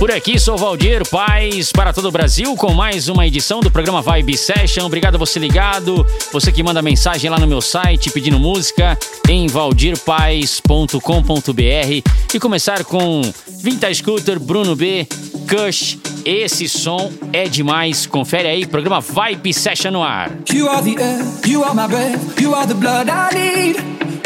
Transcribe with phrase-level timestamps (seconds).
[0.00, 4.00] Por aqui sou Valdir Paz para todo o Brasil com mais uma edição do programa
[4.00, 4.86] Vibe Session.
[4.86, 9.46] Obrigado a você ligado, você que manda mensagem lá no meu site pedindo música em
[9.46, 13.20] valdirpaz.com.br e começar com
[13.62, 15.06] Vintage Scooter, Bruno B,
[15.46, 15.98] Kush.
[16.24, 18.06] Esse som é demais.
[18.06, 20.30] Confere aí, programa Vibe Session no ar.
[20.50, 23.76] You are the air, you are my breath, you are the blood I need.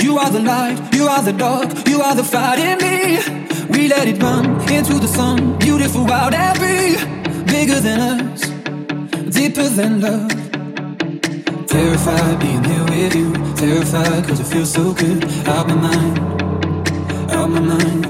[0.01, 3.44] You are the light, you are the dark, you are the fight in me.
[3.69, 6.97] We let it run into the sun, beautiful, wild free.
[7.45, 8.41] Bigger than us,
[9.35, 10.31] deeper than love.
[11.67, 15.25] Terrified being here with you, terrified cause it feels so good.
[15.49, 16.19] Out my mind,
[17.31, 18.05] out my mind.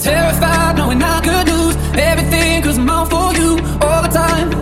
[0.00, 4.59] Terrified knowing I could lose everything cause I'm all for you all the time.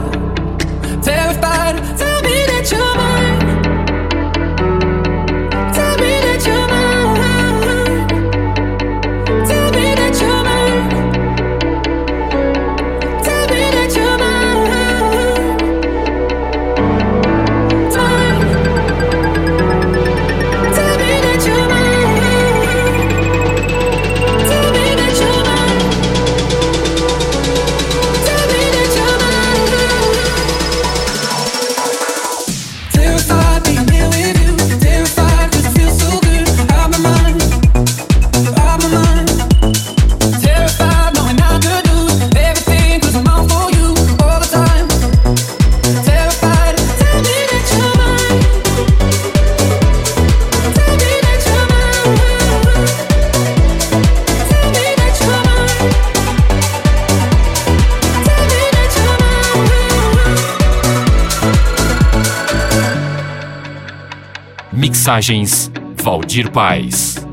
[65.09, 65.19] Mine.
[65.19, 67.25] Mixagens Valdir Paz.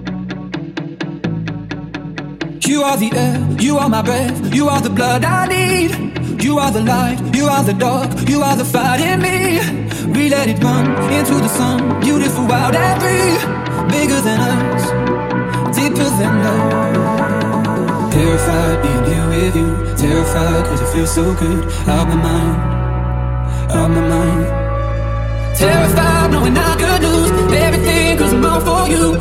[2.65, 5.91] You are the air, you are my breath, you are the blood I need.
[6.41, 9.59] You are the light, you are the dark, you are the fight in me.
[10.13, 13.35] We let it run into the sun, beautiful, wild and free.
[13.89, 14.83] Bigger than us,
[15.75, 18.11] deeper than love.
[18.13, 21.65] Terrified being here with you, terrified cause it feels so good.
[21.87, 24.65] Out my mind, out my mind.
[25.57, 26.94] Terrified knowing I could
[28.65, 29.15] for you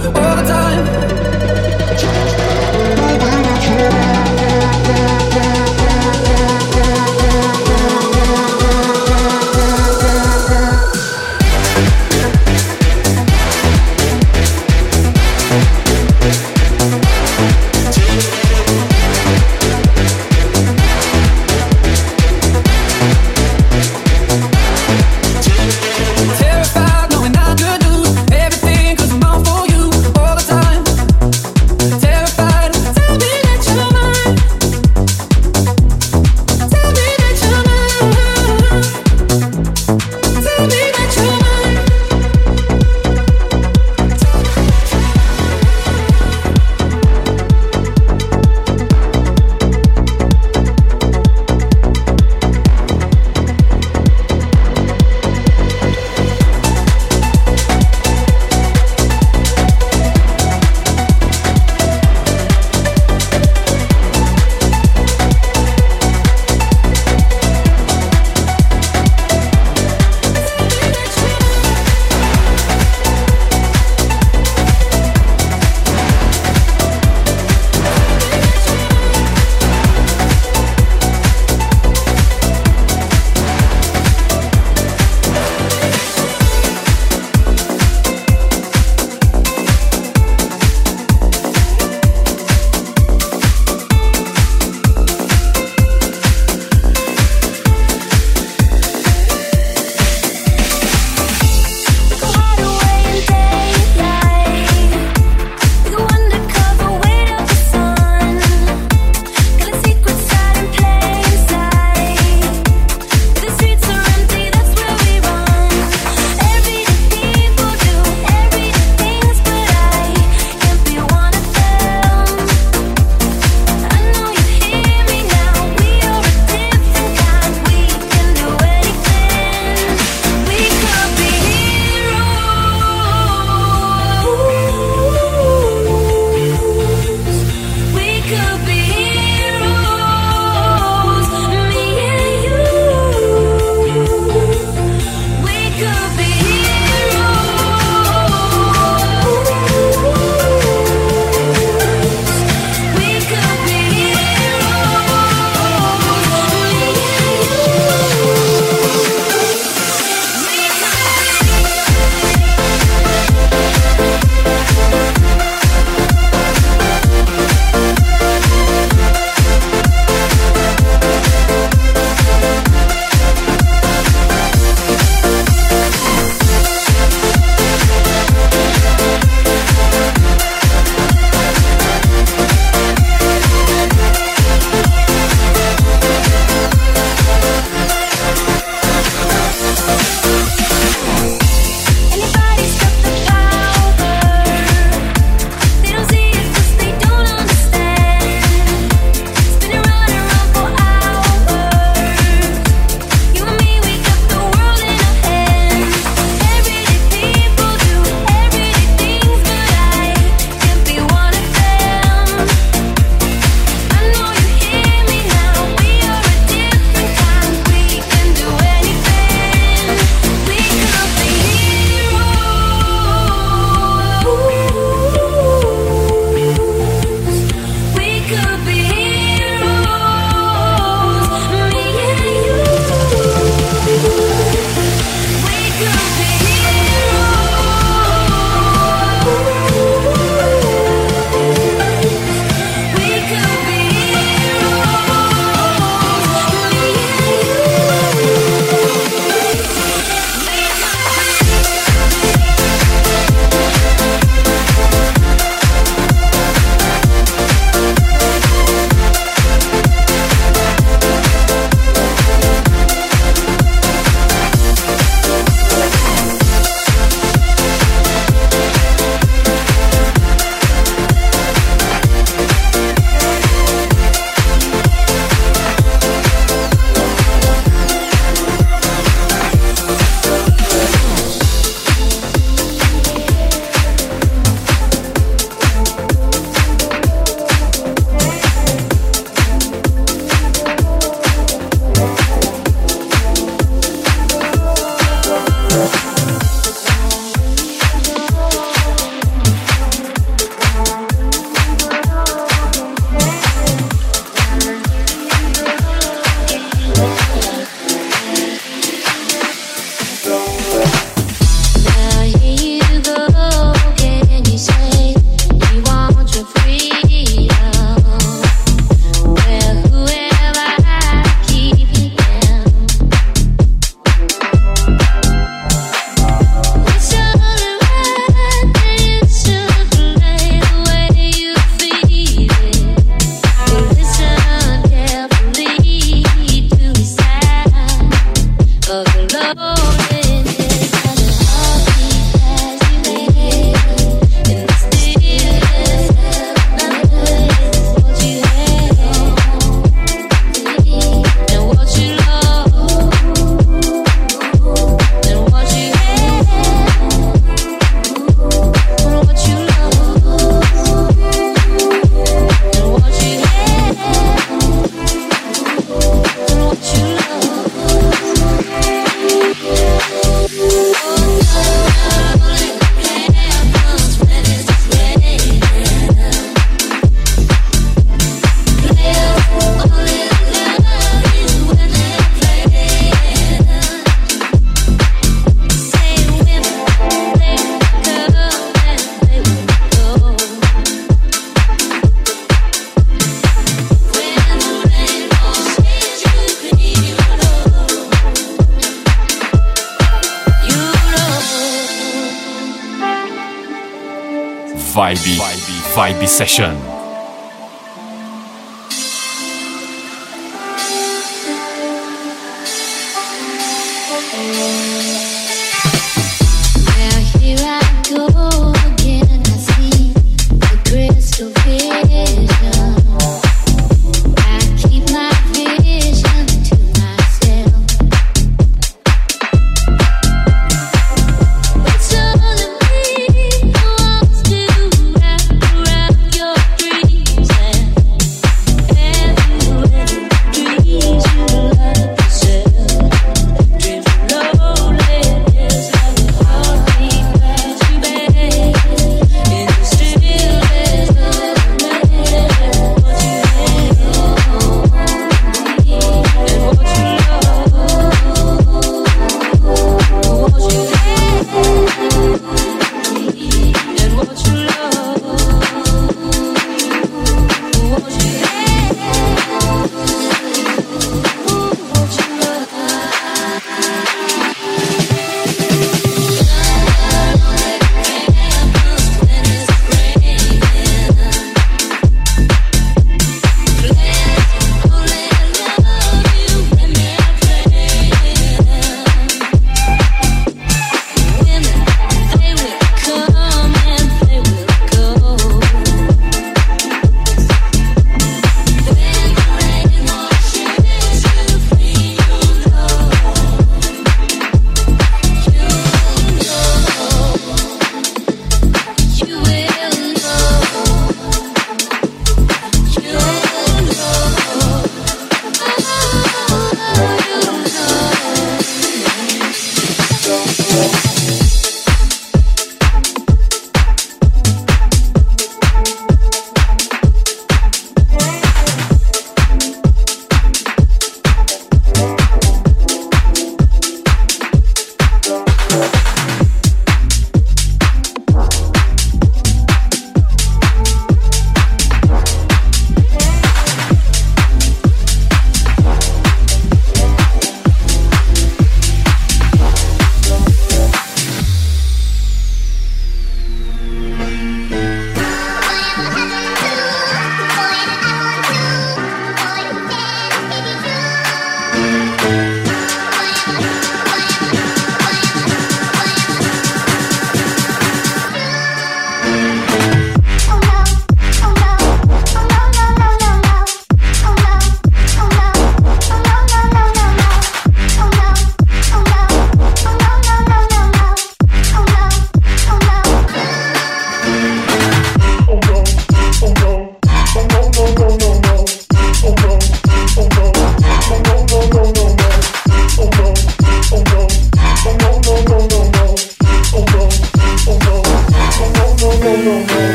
[406.26, 406.94] Session.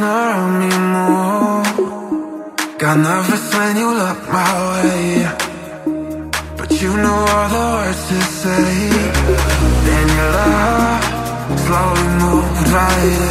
[0.00, 1.60] turn around me more
[2.78, 5.28] Got nervous when you look my way.
[6.56, 8.64] But you know all the words to say.
[9.86, 11.04] Then your love
[11.64, 13.29] slowly moved right in.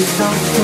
[0.00, 0.63] so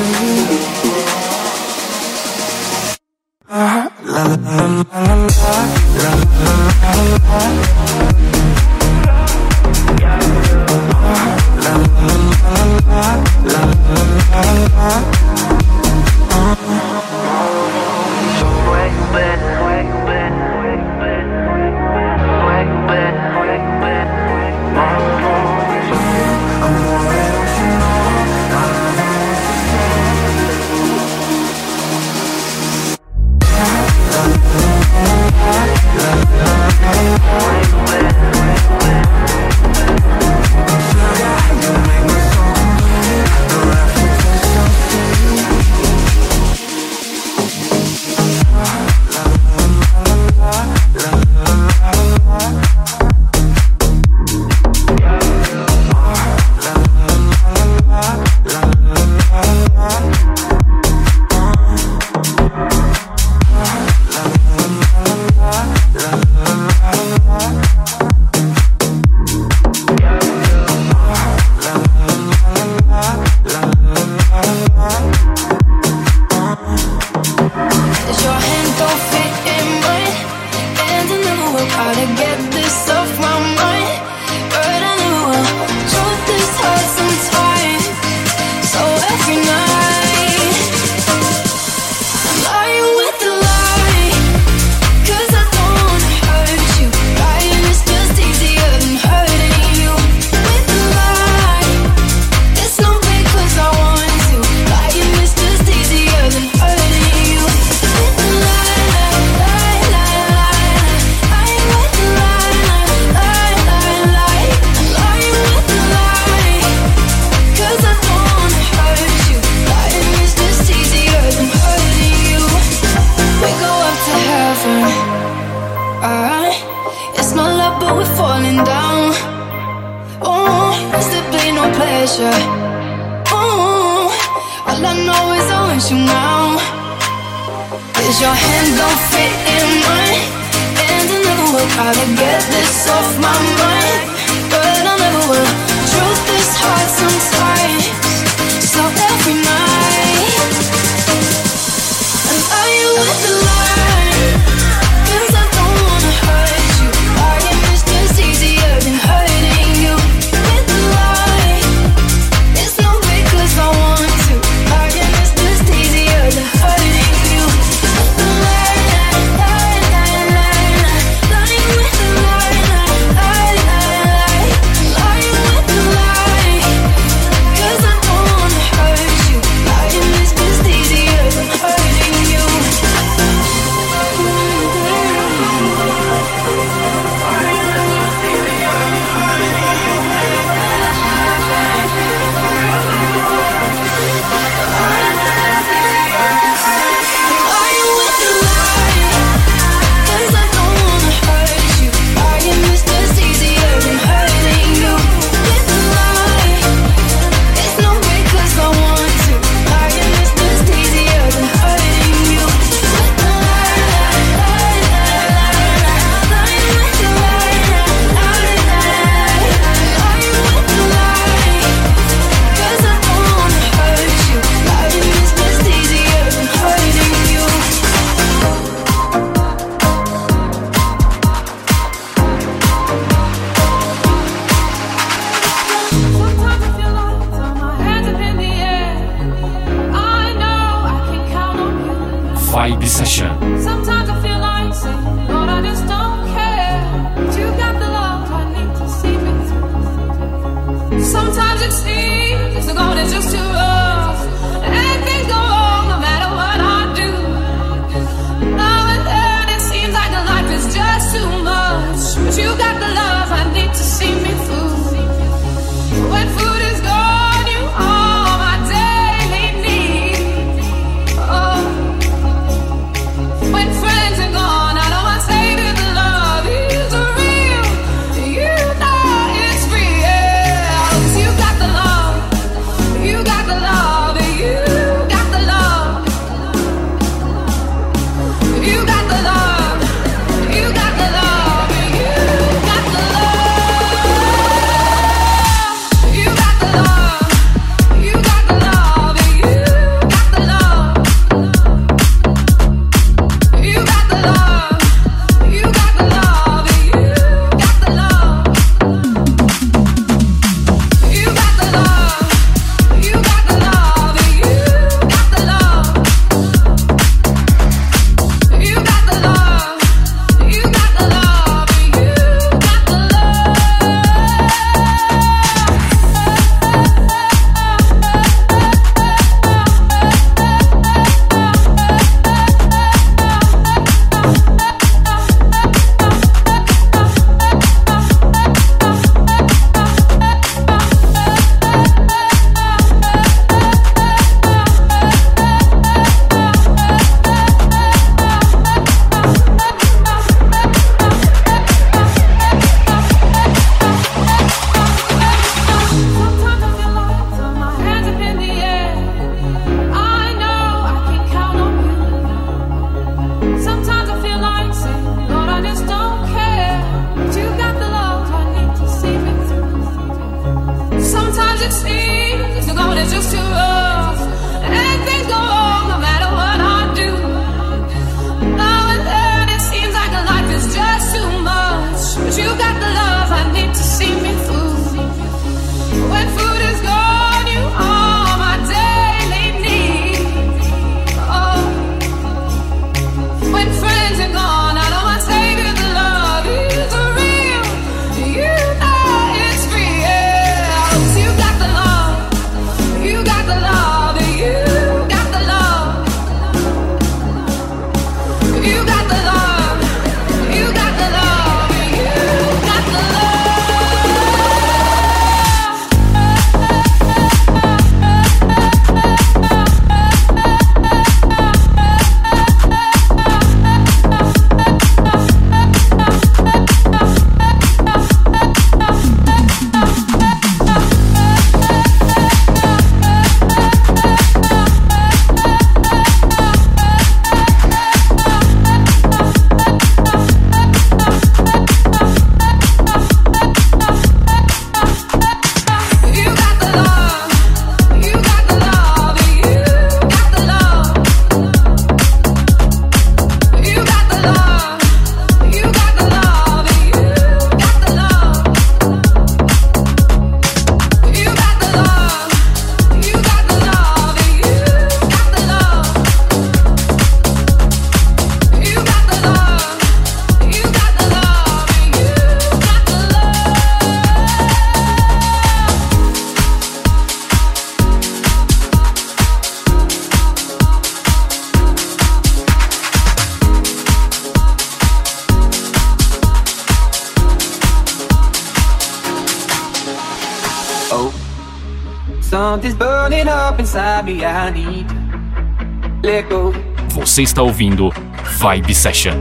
[497.20, 497.92] Você está ouvindo
[498.38, 499.12] Vibe Session.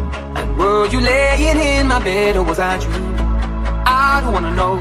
[0.57, 3.13] Were you laying in my bed or was I dreaming?
[3.85, 4.79] I don't wanna know.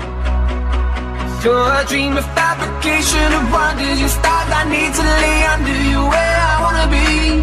[1.42, 3.98] You're dream of fabrication of wonders.
[3.98, 7.42] You stars I need to lay under you where I wanna be.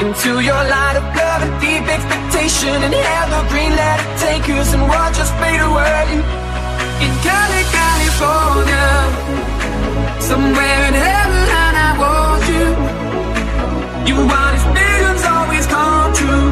[0.00, 4.80] Into your light of love and deep expectation and evergreen let it take us and
[4.88, 6.08] we'll just fade away.
[7.04, 8.88] In Cali, California,
[10.24, 12.77] somewhere in heaven, I want you.
[14.08, 16.50] You want his visions always come true.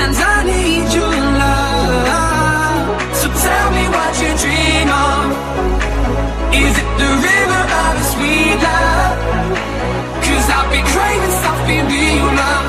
[0.00, 2.86] And I need your love.
[3.20, 5.24] So tell me what you dream of.
[6.64, 9.16] Is it the river of a sweet love?
[10.24, 12.68] Cause I've been craving something real love.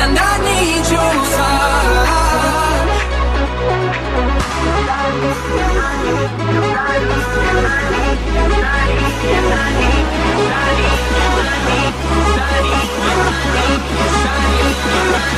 [0.00, 1.58] And I need your touch.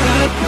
[0.01, 0.41] Lately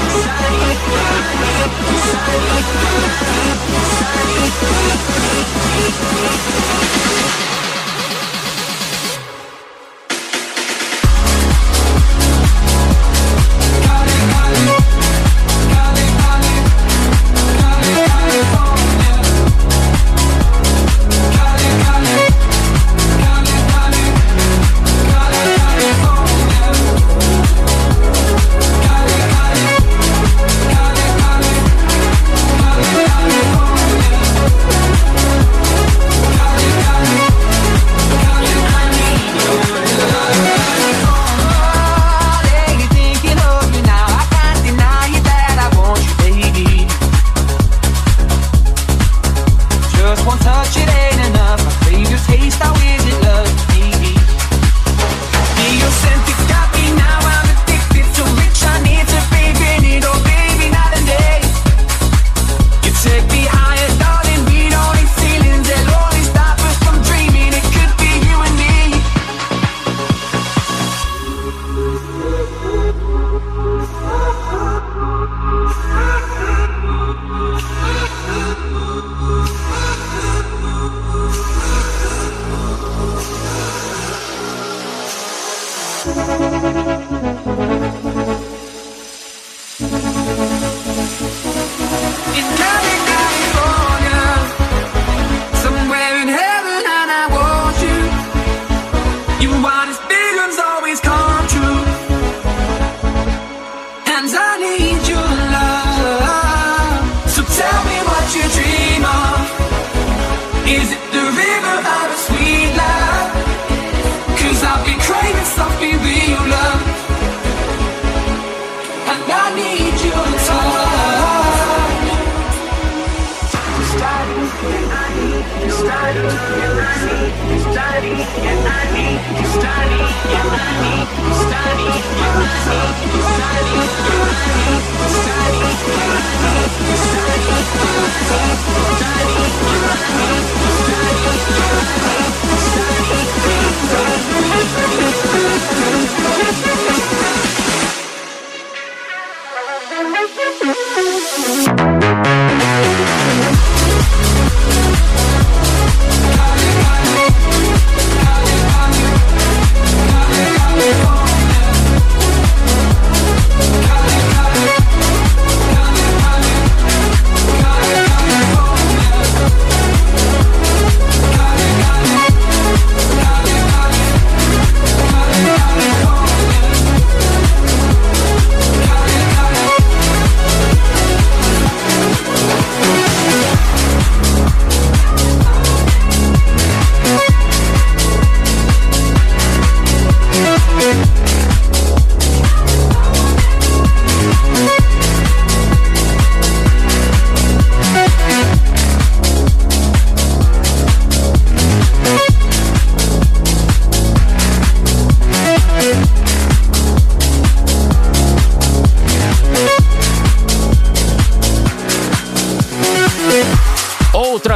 [86.23, 86.92] In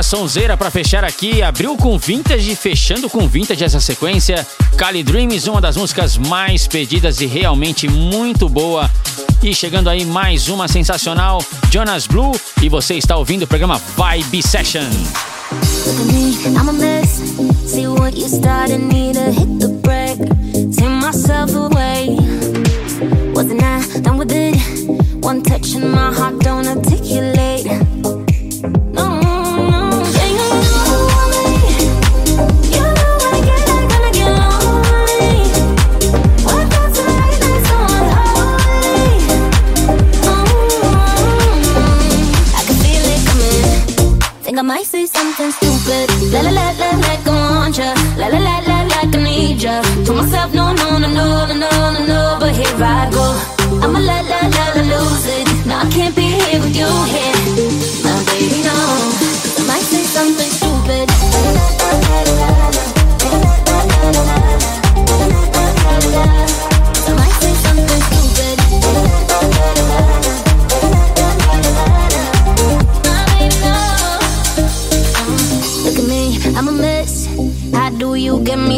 [0.07, 4.47] sonzeira pra fechar aqui, abriu com Vintage e fechando com Vintage essa sequência.
[4.77, 8.89] Cali Dreams, uma das músicas mais pedidas e realmente muito boa
[9.43, 12.33] E chegando aí mais uma sensacional, Jonas Blue.
[12.63, 14.91] E você está ouvindo o programa Vibe Session.
[23.35, 24.57] Wasn't I done with it?
[25.21, 26.67] One touch and my heart don't
[45.37, 46.33] something stupid.
[46.33, 47.95] La la la la like I want ya.
[48.17, 49.83] La la la la like I need ya.
[50.05, 53.27] Told myself no no no no no no no no, but here I go.
[53.83, 55.67] I'ma la la la la lose it.
[55.67, 57.37] Now I can't be here with you here,
[58.05, 58.77] my baby no.
[59.59, 60.66] I might say something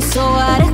[0.01, 0.68] so out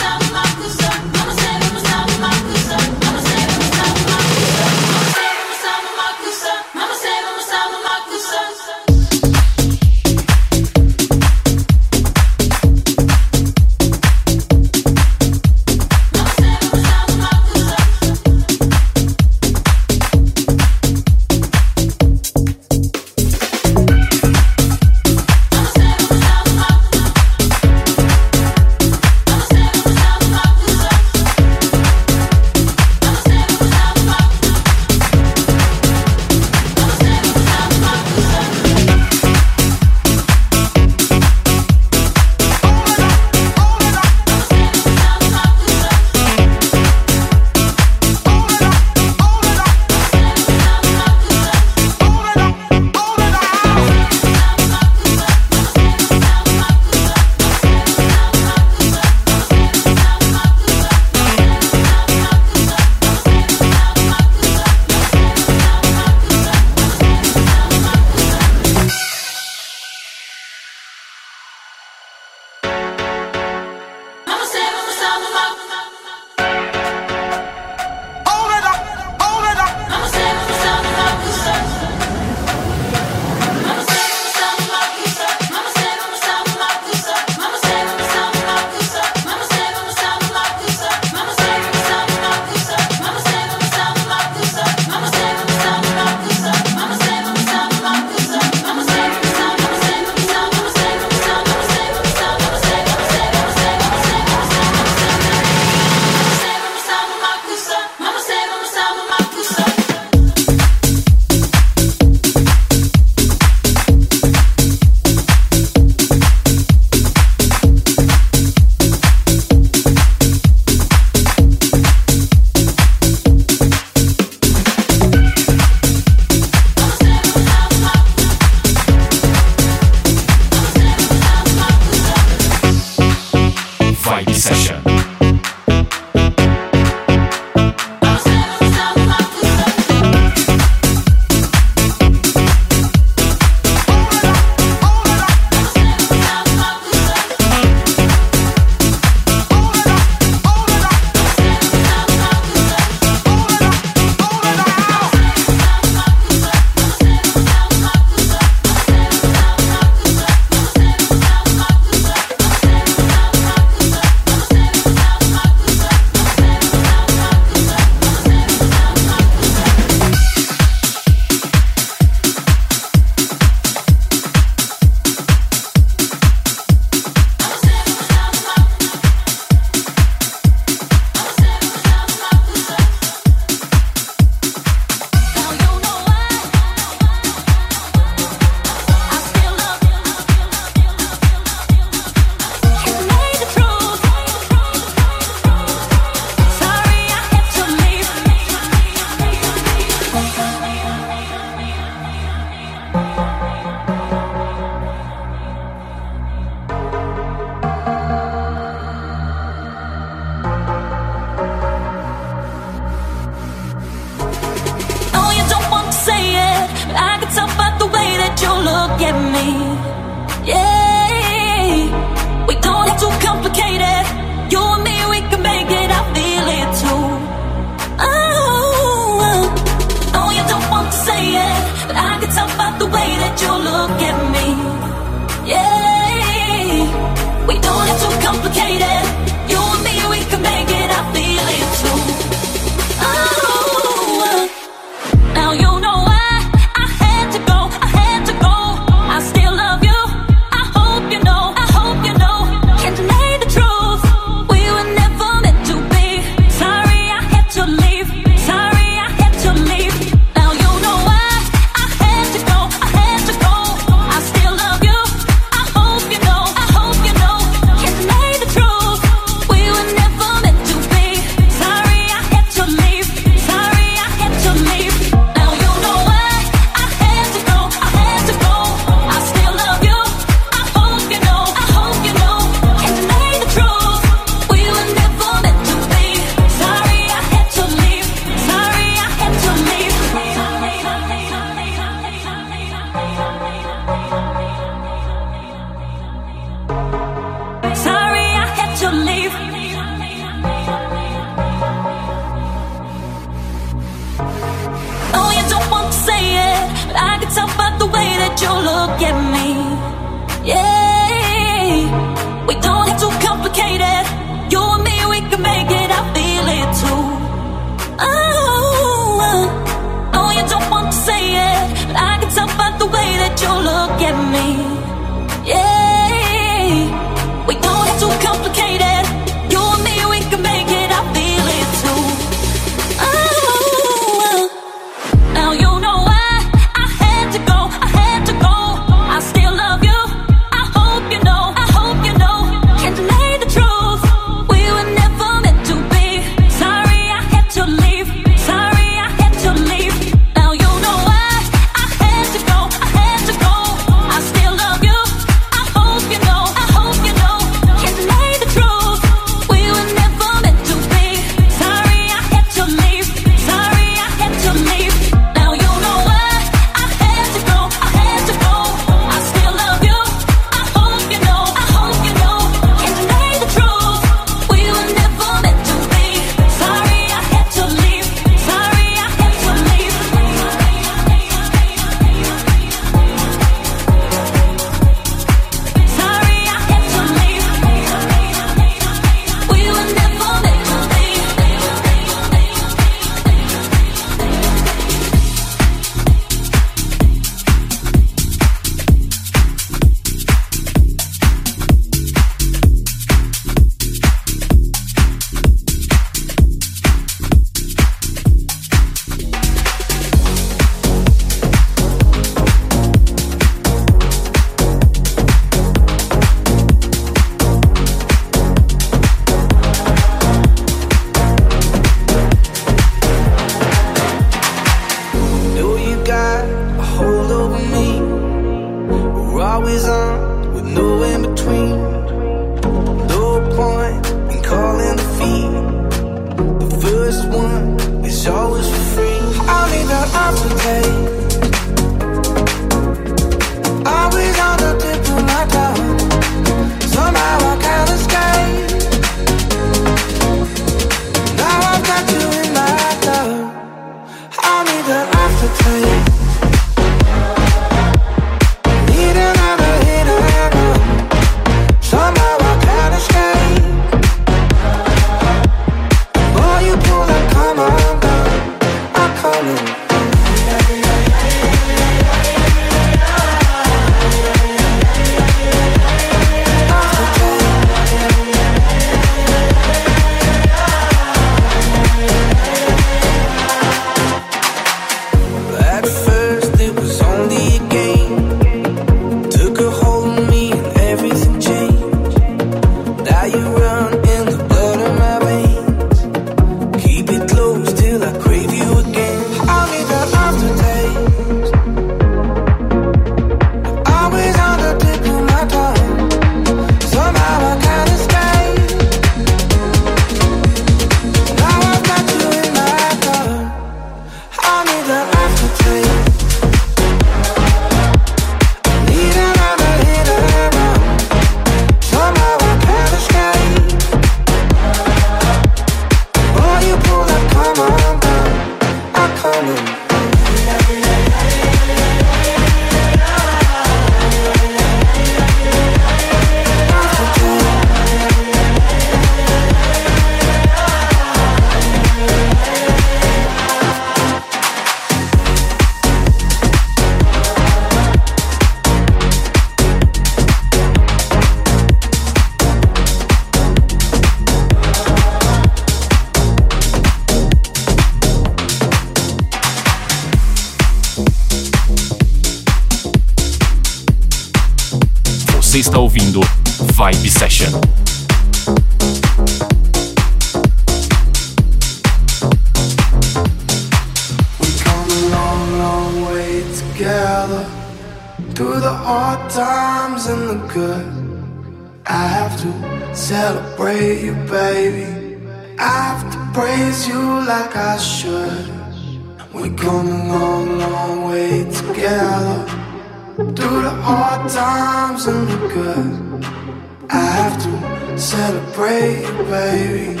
[599.16, 600.00] baby.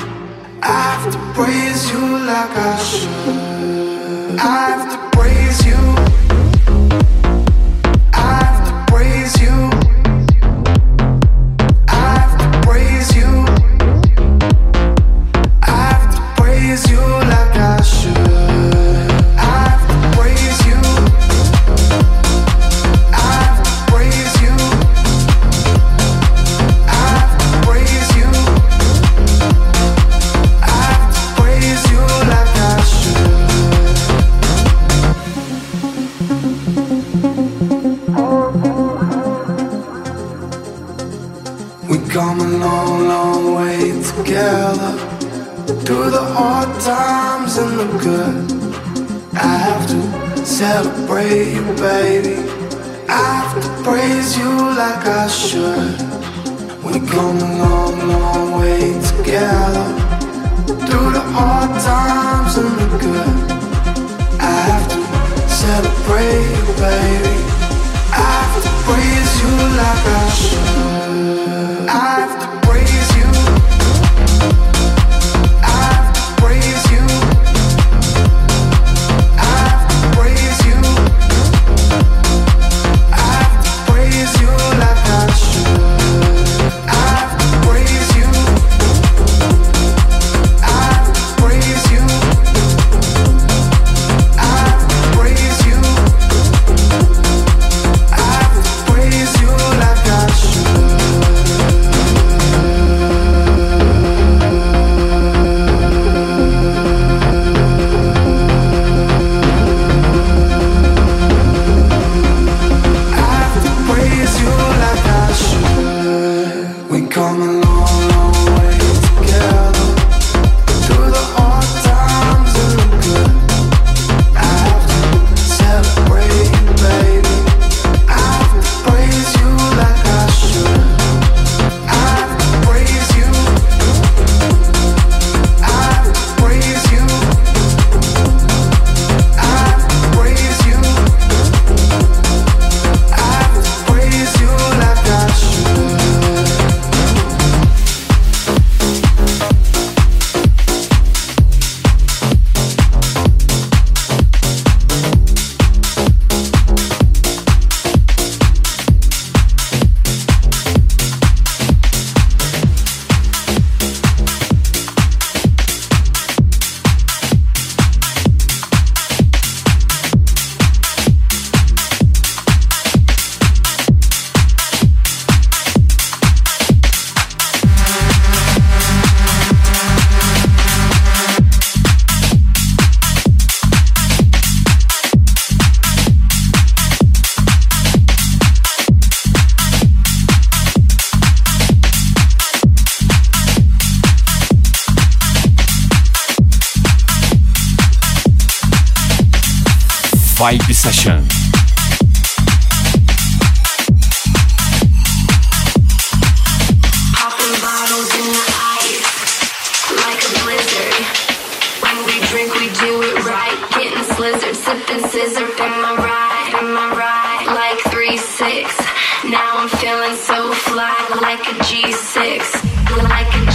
[0.62, 4.38] I have to praise you like I should.
[4.38, 5.97] I have to praise you.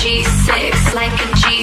[0.04, 1.63] G6, like a G6.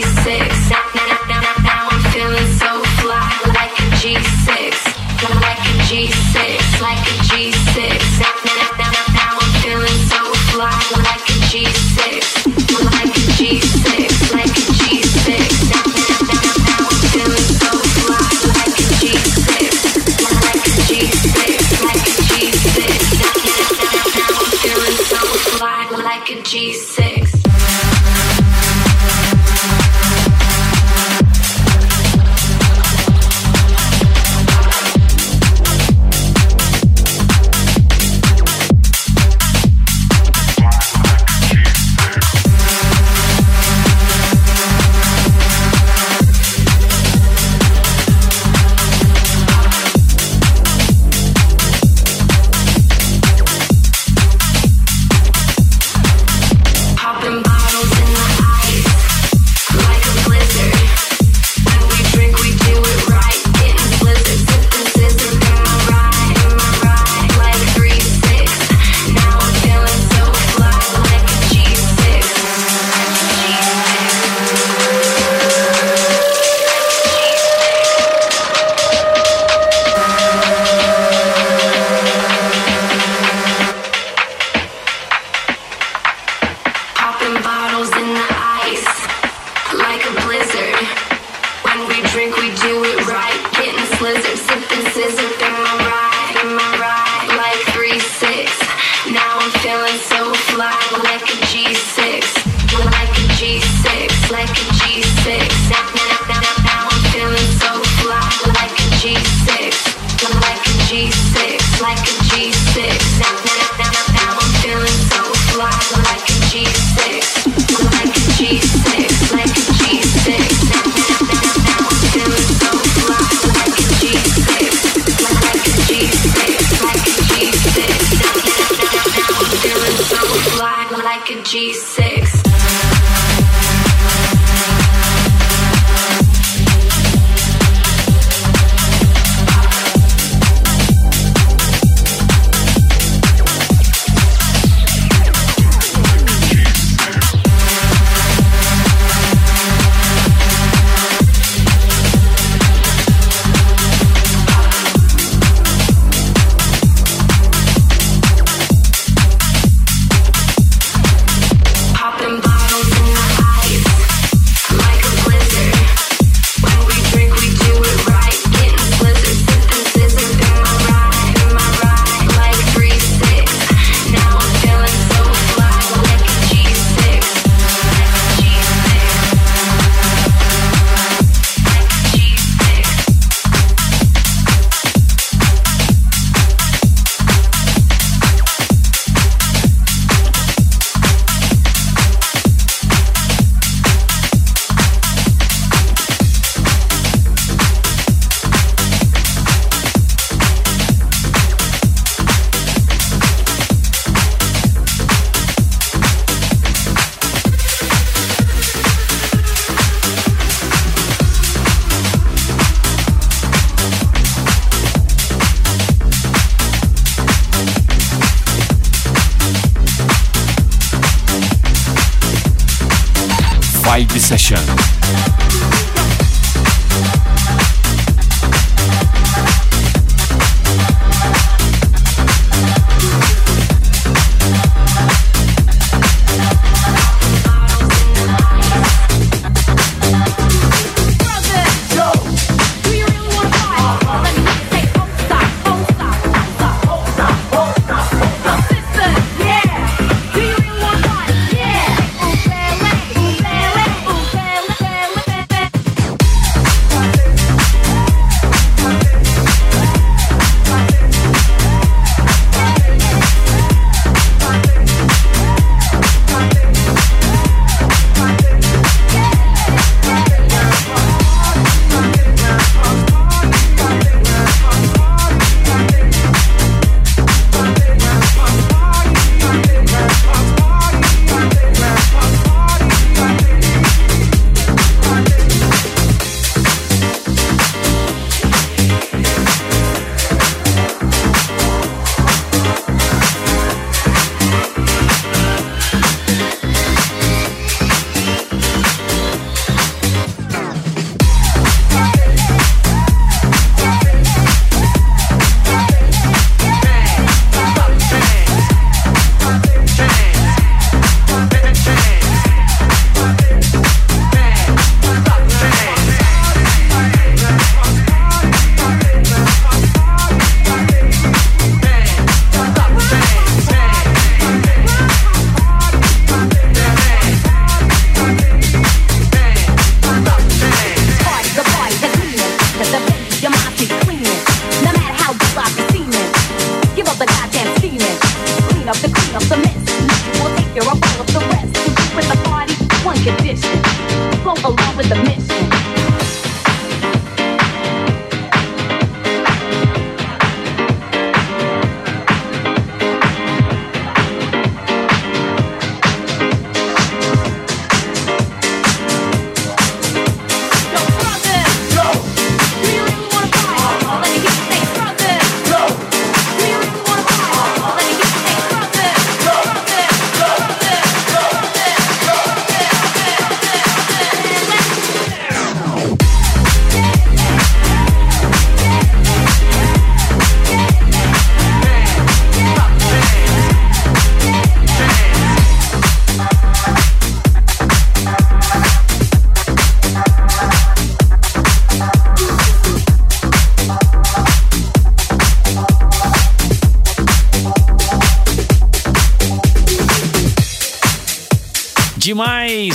[224.38, 225.49] session.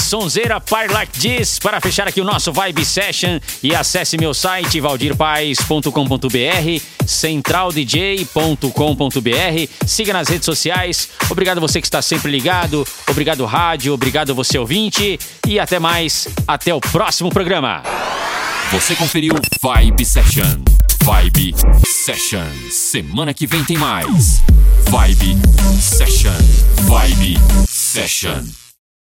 [0.05, 4.79] Sonzeira Par Like This para fechar aqui o nosso Vibe Session e acesse meu site
[4.79, 5.89] valdirpaes.com.br,
[7.05, 11.09] centraldj.com.br, siga nas redes sociais.
[11.29, 16.71] Obrigado você que está sempre ligado, obrigado rádio, obrigado você ouvinte e até mais, até
[16.73, 17.81] o próximo programa.
[18.71, 20.63] Você conferiu Vibe Session.
[21.03, 21.53] Vibe
[21.83, 22.47] Session.
[22.69, 24.41] Semana que vem tem mais.
[24.89, 25.37] Vibe
[25.79, 26.37] Session.
[26.87, 28.64] Vibe Session.